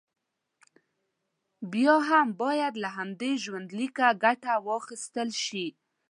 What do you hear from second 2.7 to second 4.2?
له همدې ژوندلیکه